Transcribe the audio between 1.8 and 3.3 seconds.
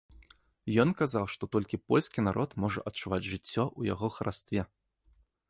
польскі народ можа адчуваць